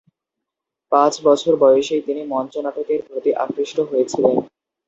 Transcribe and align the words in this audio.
পাঁচ 0.91 1.13
বছর 1.23 1.53
বয়সেই 1.63 2.01
তিনি 2.07 2.21
মঞ্চনাটকের 2.33 2.99
প্রতি 3.07 3.31
আকৃষ্ট 3.43 3.77
হয়েছিলেন। 3.89 4.35